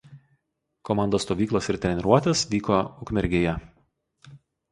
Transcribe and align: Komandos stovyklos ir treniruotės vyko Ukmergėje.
Komandos 0.87 1.23
stovyklos 1.25 1.67
ir 1.73 1.77
treniruotės 1.83 2.43
vyko 2.55 2.79
Ukmergėje. 3.05 3.57